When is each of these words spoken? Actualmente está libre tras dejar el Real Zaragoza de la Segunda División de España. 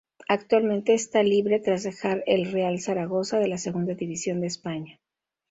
Actualmente 0.27 0.95
está 0.95 1.21
libre 1.21 1.59
tras 1.59 1.83
dejar 1.83 2.23
el 2.25 2.51
Real 2.51 2.79
Zaragoza 2.79 3.37
de 3.37 3.47
la 3.47 3.59
Segunda 3.59 3.93
División 3.93 4.41
de 4.41 4.47
España. 4.47 4.99